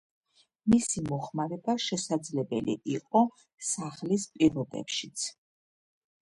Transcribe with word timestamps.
მისი 0.73 1.01
მოხმარება 1.09 1.75
შესაძლებელი 1.87 2.75
იყო 2.95 3.23
სახლის 3.69 4.27
პირობებშიც. 4.39 5.29